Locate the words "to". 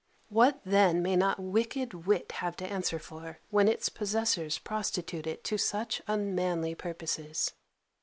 2.57-2.65, 5.43-5.59